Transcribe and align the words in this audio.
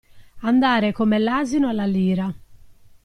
Andare 0.39 0.91
come 0.93 1.19
l'asino 1.19 1.69
alla 1.69 1.85
lira. 1.85 2.33